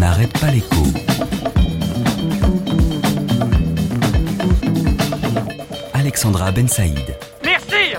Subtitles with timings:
[0.00, 0.82] n'arrête pas l'écho.
[5.92, 7.14] Alexandra Ben Saïd.
[7.44, 7.94] Merci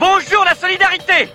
[0.00, 1.30] Bonjour la solidarité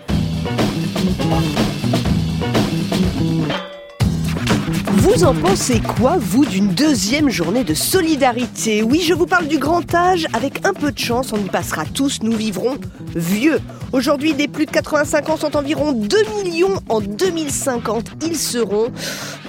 [5.12, 8.82] Vous en pensez quoi, vous, d'une deuxième journée de solidarité?
[8.82, 10.26] Oui, je vous parle du grand âge.
[10.34, 12.22] Avec un peu de chance, on y passera tous.
[12.24, 12.78] Nous vivrons
[13.16, 13.60] vieux.
[13.92, 16.82] Aujourd'hui, des plus de 85 ans sont environ 2 millions.
[16.88, 18.92] En 2050, ils seront,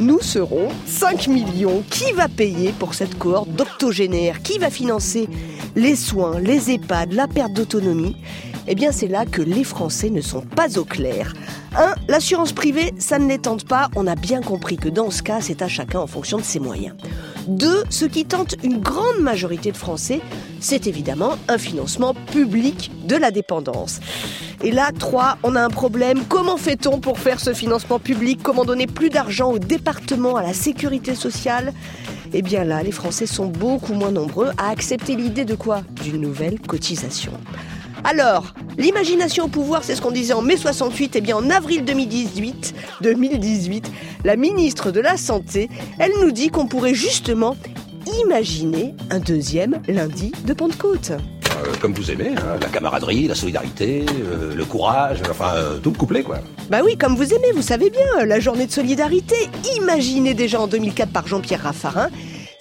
[0.03, 1.85] nous serons 5 millions.
[1.89, 4.43] Qui va payer pour cette cohorte d'octogénaires?
[4.43, 5.29] Qui va financer
[5.77, 8.17] les soins, les EHPAD, la perte d'autonomie?
[8.67, 11.35] Eh bien c'est là que les Français ne sont pas au clair.
[11.77, 11.95] 1.
[12.09, 13.91] L'assurance privée, ça ne les tente pas.
[13.97, 16.61] On a bien compris que dans ce cas, c'est à chacun en fonction de ses
[16.61, 16.95] moyens.
[17.49, 17.85] 2.
[17.89, 20.21] Ce qui tente une grande majorité de Français,
[20.61, 24.01] c'est évidemment un financement public de la dépendance.
[24.65, 25.39] Et là, 3.
[25.43, 26.23] On a un problème.
[26.29, 28.41] Comment fait-on pour faire ce financement public?
[28.43, 31.73] Comment donner plus d'argent au département, à la sécurité sociale?
[32.33, 35.83] Eh bien là, les Français sont beaucoup moins nombreux à accepter l'idée de quoi?
[36.03, 37.33] D'une nouvelle cotisation.
[38.05, 41.85] Alors, l'imagination au pouvoir, c'est ce qu'on disait en mai 68, et bien en avril
[41.85, 43.93] 2018, 2018,
[44.25, 47.57] la ministre de la Santé, elle nous dit qu'on pourrait justement
[48.25, 51.13] imaginer un deuxième lundi de Pentecôte.
[51.83, 55.99] Comme vous aimez, hein, la camaraderie, la solidarité, euh, le courage, enfin euh, tout le
[55.99, 56.39] couplet quoi.
[56.71, 59.35] Bah oui, comme vous aimez, vous savez bien, la journée de solidarité,
[59.77, 62.09] imaginée déjà en 2004 par Jean-Pierre Raffarin,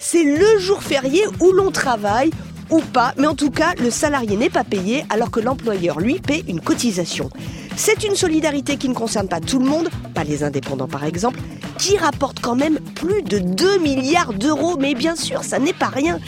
[0.00, 2.32] c'est le jour férié où l'on travaille,
[2.70, 6.14] ou pas, mais en tout cas, le salarié n'est pas payé alors que l'employeur, lui,
[6.14, 7.30] paie une cotisation.
[7.76, 11.40] C'est une solidarité qui ne concerne pas tout le monde, pas les indépendants par exemple,
[11.78, 15.86] qui rapporte quand même plus de 2 milliards d'euros, mais bien sûr, ça n'est pas
[15.88, 16.18] rien.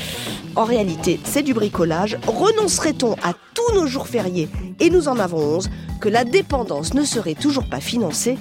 [0.56, 2.16] En réalité, c'est du bricolage.
[2.26, 4.48] Renoncerait-on à tous nos jours fériés,
[4.80, 8.36] et nous en avons 11, que la dépendance ne serait toujours pas financée?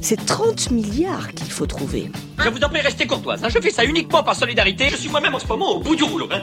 [0.00, 2.10] C'est 30 milliards qu'il faut trouver.
[2.38, 3.44] Je vous en prie, restez courtoise.
[3.44, 3.48] hein.
[3.50, 4.88] Je fais ça uniquement par solidarité.
[4.90, 6.28] Je suis moi-même en ce moment au bout du rouleau.
[6.32, 6.42] hein.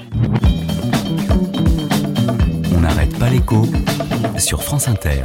[2.76, 3.66] On n'arrête pas l'écho
[4.38, 5.24] sur France Inter.